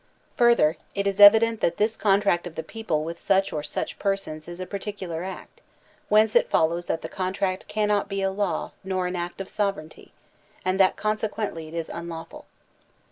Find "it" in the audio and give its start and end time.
0.95-1.05, 6.35-6.49, 11.67-11.75